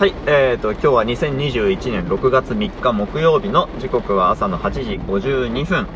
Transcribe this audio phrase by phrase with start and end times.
[0.00, 5.86] はい、えーと、今日は2021年6月3日木曜日の時刻は朝の8時52分、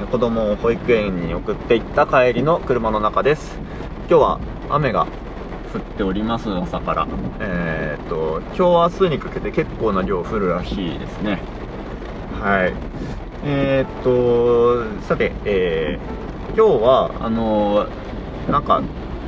[0.00, 3.58] えー子供を保育園に送っていった帰りの車の中です。
[4.08, 4.40] 今日は
[4.70, 5.06] 雨が
[5.74, 7.06] 降っております、朝から。
[7.40, 11.42] えーと、今日明日にかけて結構な量降るらしいですね。
[12.40, 12.72] はい。
[13.44, 17.88] えーと、さて、えー今日は、あのー
[18.50, 18.82] なんか、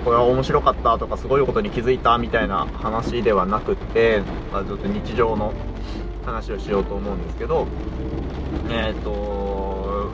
[0.05, 4.23] これは面白かったとかすごいことに気づいたみたいな話ではなくって、
[4.53, 5.55] まあ、ちょっと日常の
[6.27, 7.67] 話をしようと思うんですけど
[8.71, 10.11] えっ、と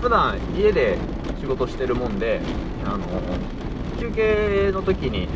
[0.00, 0.96] 普段家で
[1.40, 2.40] 仕事してるもんで
[2.84, 3.06] あの
[3.98, 5.28] 休憩の時に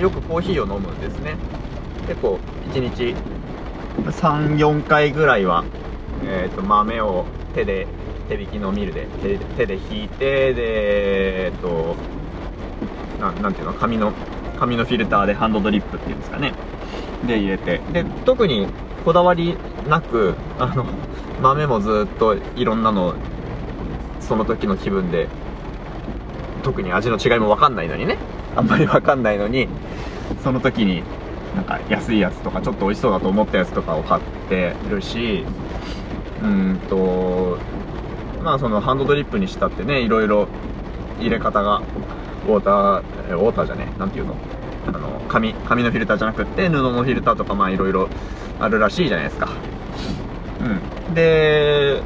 [0.00, 1.36] よくコーヒーを飲むんですね。
[2.06, 2.38] 結構
[2.72, 3.14] 1日
[4.04, 5.64] 34回ぐらいは、
[6.24, 7.86] えー、と豆を手で
[8.28, 11.96] 手引きのミルで手手で引いてでえっ、と
[13.20, 13.74] ななんていうの？
[13.74, 14.12] 紙の
[14.58, 16.54] 紙のフィルターでハンドドリップっていうんですかね。
[17.26, 17.80] で入れて。
[17.92, 18.66] で特に
[19.04, 19.56] こだわり
[19.88, 20.84] なくあの
[21.42, 23.14] 豆もずっといろんなの
[24.20, 25.28] その時の気分で
[26.62, 28.18] 特に味の違いも分かんないのにね。
[28.56, 29.68] あんまり分かんないのに
[30.42, 31.04] その時に
[31.54, 35.44] なんか安いやつとかちょっと美味しそうだと思ったやつとかを買ってるし
[36.42, 37.58] うんと
[38.42, 40.48] まあそのハンドドリップにしたってねいろいろ
[41.20, 41.80] 入れ方が
[42.46, 44.34] ウォーターえウォーターじゃねえなんていうの？
[44.86, 48.08] あの紙紙のフィルターじゃなくて布のフィルターとかまあいろいろ
[48.58, 49.48] あるらしいじゃないですか。
[51.08, 51.14] うん。
[51.14, 52.02] で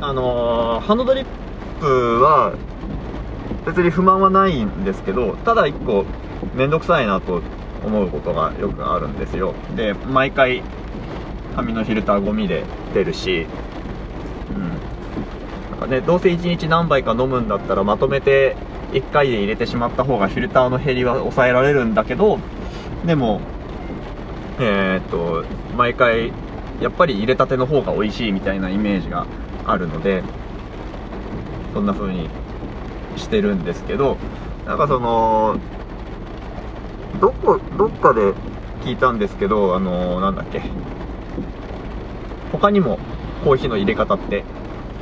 [0.00, 1.26] あのーハンドドリッ
[1.80, 2.52] プは
[3.66, 6.04] 別に不満はないんですけどただ一個
[6.54, 7.42] 面倒くさいなと
[7.84, 9.54] 思うことがよくあるんですよ。
[9.76, 10.62] で毎回
[11.54, 13.46] 紙のフィルターゴミで出るし。
[14.50, 14.68] うん。
[15.70, 18.56] なんかねどうせ1日何杯か飲むんだったらまとめて
[18.92, 22.38] 1回で入れてしまった方がフィルターの減りは抑えられるんだけど
[23.04, 23.40] でも
[24.60, 25.44] えーっと
[25.76, 26.32] 毎回
[26.80, 29.26] やっぱり入れたての方が美味しいみたいなイメージが
[29.66, 30.22] あるので
[31.74, 32.28] そんな風に
[33.16, 34.16] してるんですけど
[34.66, 35.58] なんかその
[37.20, 38.32] どこどっかで
[38.84, 40.62] 聞いたんですけどあのなんだっけ。
[42.52, 42.98] 他にも
[43.44, 44.44] コーヒーの入れ方って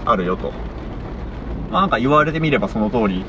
[0.05, 0.53] あるよと。
[1.71, 3.25] まあなんか言われてみればその通り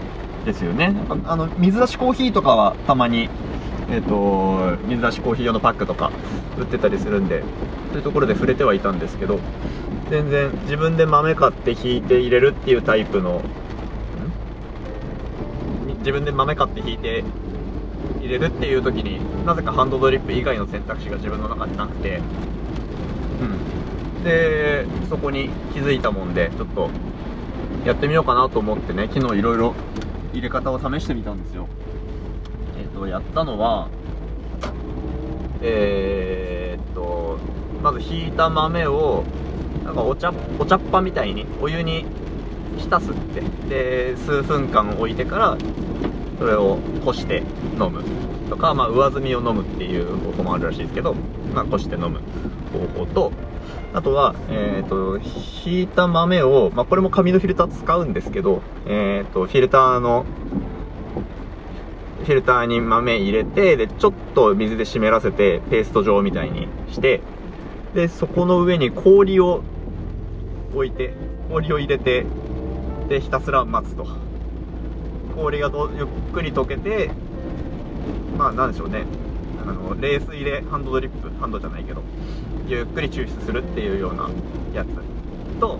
[0.47, 0.95] ですよね。
[1.25, 3.29] あの水出しコーヒーとかはたまに
[3.89, 6.11] えっ、と水出しコーヒー用のパックとか
[6.57, 7.43] 売ってたりするんで
[7.89, 9.39] そういうところで触れてはいたんですけど
[10.09, 13.41] 全然自分で豆買って引いて入れるっていうタイプの
[15.99, 17.23] 自分で豆買って引いて
[18.21, 22.21] 入れるっていう時になぜかハンドドリップ以外の選択肢が自分の中でなくて
[23.41, 24.23] うん。
[24.23, 26.89] でそこに気づいたもんでちょっと
[27.85, 29.75] やってみようかなと思ってね昨日いろいろ
[30.37, 31.67] 入れ方を試してみたんですよ。
[32.79, 33.89] えっ、とやったのは
[35.61, 37.39] えーっと
[37.83, 39.23] まずひいた豆を
[39.83, 42.05] なんかお茶お茶っ葉みたいにお湯に
[42.77, 43.41] 浸すって。
[43.67, 45.57] で数分間置いてから
[46.39, 47.43] それをこして
[47.79, 48.26] 飲む。
[48.49, 51.15] とか、まあ、上澄みを飲むっていう方法もあるらしいですけど、
[51.53, 52.21] まあ、こして飲む
[52.71, 53.31] 方法と
[53.93, 60.25] あとは、えー、とひいた豆を、まあ、これも紙のフィルター使うんですけど、えー、とフィルターの
[62.23, 67.21] フィルターに豆入れてでちょっと水で湿らせてペースト状みたいにして
[67.93, 69.63] でそこの上に氷を
[70.73, 71.13] 置いて
[71.49, 72.25] 氷を入れて
[73.07, 74.27] でひたすら待つと。
[75.37, 77.11] 氷がどゆっくり溶けて
[78.37, 79.03] まあなんでしょうね。
[79.61, 82.01] あの冷水でハンドドリップハンドじゃないけど
[82.67, 84.29] ゆっくり抽出するっていうような
[84.73, 84.87] やつ。
[85.59, 85.79] と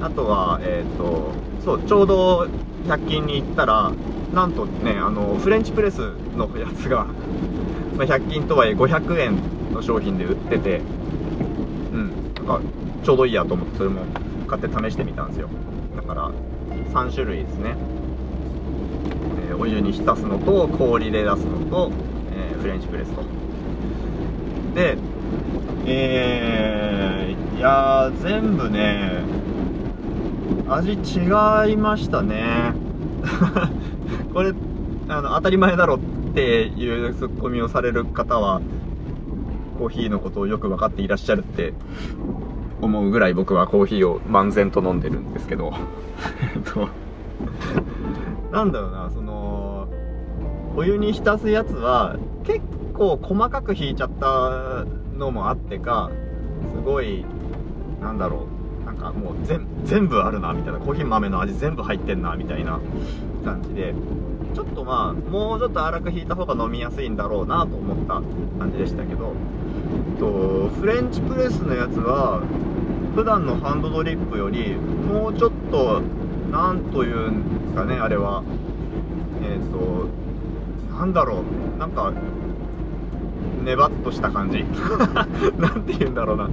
[0.00, 1.32] あとはえっ、と
[1.64, 2.46] そうちょうど
[2.86, 3.92] 100均に行ったら
[4.34, 7.06] なんとねあのフレンチプレスのやつが、
[7.96, 9.36] ま、100均とはいえ500円
[9.72, 10.80] の商品で売ってて
[11.92, 12.60] うんなんか
[13.02, 14.02] ちょうどいいやと思ってそれも
[14.46, 15.48] 買って試してみたんですよ。
[15.96, 16.30] だから
[16.92, 17.76] 3種類ですね、
[19.48, 21.92] えーお湯に浸すのと氷で出すのと、
[22.32, 23.22] えーフレンチプレスと。
[24.74, 24.96] で
[25.86, 29.22] えー、いや全部ね
[30.68, 32.74] 味違いましたね。
[34.32, 34.52] これ
[35.08, 35.98] あの当たり前だろっ
[36.34, 38.60] ていうツッコミをされる方は
[39.78, 41.72] コーヒーのことをよく分かっていらっしゃるって
[42.80, 45.72] 思うぐらい僕はコーヒーを漫然と飲んでるんですけど。
[46.54, 46.88] えっと
[48.52, 49.88] なんだろうなその
[50.76, 52.60] お湯に浸すやつは結
[52.94, 54.84] 構細かく引いちゃった
[55.18, 56.10] のもあってか
[56.74, 57.24] すごい
[58.00, 58.46] なんだろ
[58.82, 59.34] うなんかもう
[59.84, 60.78] 全部あるなみたいな。
[60.78, 62.80] コーヒー豆の味全部入ってんなみたいな
[63.44, 63.94] 感じで。
[64.52, 68.14] ちょっとまあもうちょっと粗く引いた方が飲みやすいんだろうなと思った
[68.58, 69.32] 感じでしたけど。
[70.18, 72.42] とフレンチプレスのやつは
[73.14, 76.02] 普段のハンドドリップよりもうちょっと
[76.50, 78.42] 何というんかねあれは。
[79.42, 80.08] えっ、ー、と
[80.96, 81.42] なんだろ
[81.76, 81.78] う。
[81.78, 82.12] なんか
[83.64, 84.64] ネバッとした感じ。
[85.58, 86.48] なんて言うんだろうな。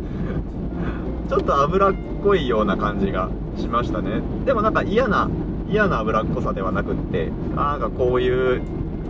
[1.30, 4.22] ちょっと脂っこいような感じがしましたね。
[4.46, 5.30] でもなんか嫌な
[5.70, 8.62] 嫌な脂っこさではなくってなんかこういう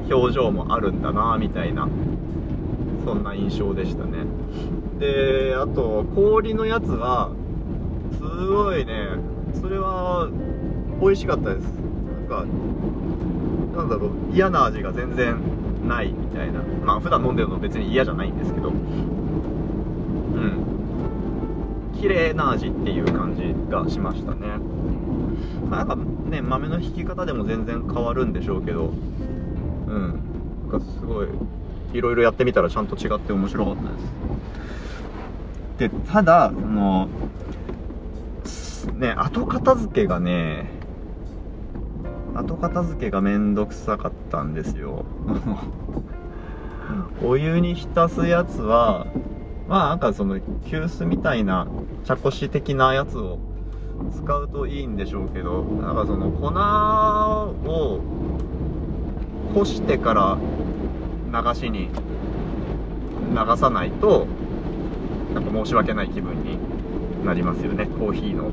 [0.10, 1.88] 表情もあるんだなみたいな
[3.06, 4.26] そんな印象でしたね。
[5.00, 7.30] であと氷のやつは
[8.14, 9.10] すごいね。
[9.54, 10.28] それは
[11.00, 11.66] 美味しかったです。
[11.66, 12.46] なんか
[13.78, 15.38] なんだろう嫌な味が全然
[15.88, 16.62] ないみたいな。
[16.84, 18.70] まあ普段飲んでるの別に嫌じゃないんですけど。
[18.70, 18.76] うん。
[22.00, 24.40] 綺麗な味っていう感じがしましたね。
[25.70, 28.92] まあ、なんかね豆の引き方でも全然変わるんでしょうけど。
[29.88, 30.20] うん。
[30.70, 31.28] なんかすごい
[31.94, 33.90] いろいろやってみたらちゃんと違って面白かったで
[35.88, 35.88] す。
[35.90, 37.08] でただその
[38.96, 40.72] ね後片付けがね
[42.38, 45.06] 後片付けがめんどくさかったんですよ。
[47.26, 49.08] お湯に浸すやつは
[49.68, 51.68] まあなんかその急須みたいな
[52.06, 53.40] 茶こし的なやつを
[54.12, 56.48] 使うといいんでしょうけどなんかその粉
[57.70, 58.02] を
[59.56, 60.38] こしてから
[61.44, 61.90] 流しに
[63.32, 64.28] 流さないと
[65.34, 66.60] なんか申し訳ない気分に
[67.26, 67.88] なりますよね。
[68.00, 68.52] コーヒーの。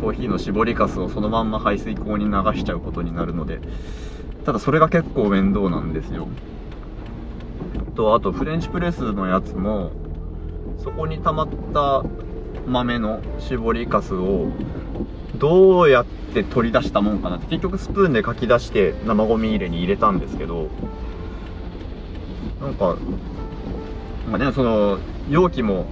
[0.00, 3.60] コーヒーの搾りかすをそのまんま排水口に流しちゃうことになるので
[4.44, 6.28] ただそれが結構面倒なんですよ。
[7.94, 9.92] とあとフレンチプレスのやつも
[10.78, 12.04] そこに溜まった
[12.66, 14.48] 豆の搾りかすを
[15.36, 20.68] どうやって取り出したもんかなって結局スプーンでかき出して生ゴミ入れに入れたんですけど
[22.60, 22.96] なんか
[24.30, 24.98] まあねその
[25.30, 25.86] 容器も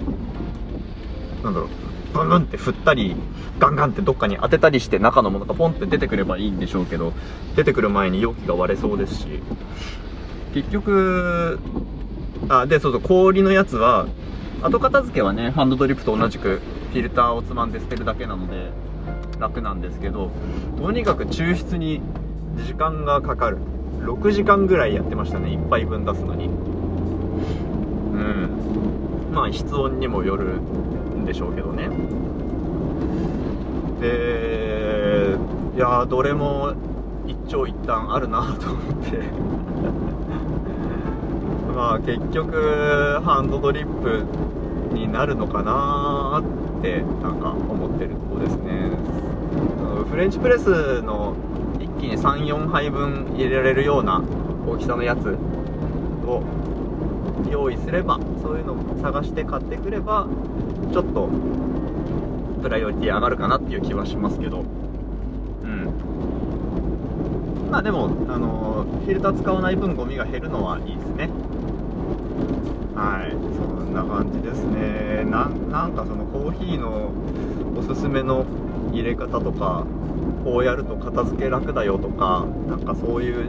[1.43, 1.69] なんだろう
[2.12, 3.17] ブンブンって振ったり
[3.59, 7.12] ガンガンってどっかに当てたりして中のものがポンって出てくればいいんでしょうけど
[7.56, 9.43] 出てくる前に容器が割れそうですし。
[10.55, 11.59] 結局
[12.49, 14.06] あでそうそう氷のやつは
[14.61, 16.61] 後片付けはねハンドドリップと同じく
[16.93, 18.70] フィルターをつまんで捨てるだけなので
[19.38, 20.31] 楽なんですけど
[20.79, 22.03] とにかく抽出に
[22.67, 23.58] 時間がかかる。
[24.03, 26.47] 6時間ぐらいやってましたね1杯分出すのに。
[26.47, 26.53] うん。
[29.32, 31.88] まあ室温にもよるんでしょうけどね。
[34.00, 35.37] で
[35.75, 36.75] いやどれも
[37.26, 39.23] 一長一短あるなと思って。
[41.75, 44.26] まあ結局ハンドドリップ
[44.94, 46.43] になるのかな
[46.79, 48.90] ってなんか思ってるとこですね。
[50.11, 51.34] フレンチプレスの
[51.81, 54.23] 一気に34杯分入れられるような
[54.69, 55.38] 大きさのやつ
[56.26, 56.43] を
[57.50, 60.26] 用意すればそういうのを探して買ってくれば
[60.93, 61.29] ちょっと
[62.62, 64.61] プライオリティ上がるかなっていう気はしますけど。
[64.61, 65.88] うん。
[67.70, 71.31] まあでもあのフィルター使わない分ゴミが減るのはいいですね。
[72.94, 73.31] はい。
[73.32, 75.25] そんな感じですね。
[75.25, 77.11] なんかそのコーヒーの
[77.76, 78.44] おすすめの
[78.93, 79.87] 入れ方とか
[80.44, 83.46] こうやると片付け楽だよとかなんかそういう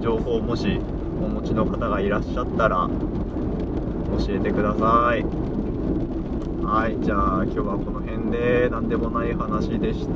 [0.00, 0.80] 情報もし
[1.40, 5.24] 持ちの方がいらっしゃったら教えてください。
[6.62, 10.14] はいじゃあ今日はこの辺で何でもない話でした。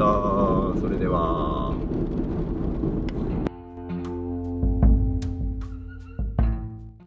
[0.78, 1.63] それでは。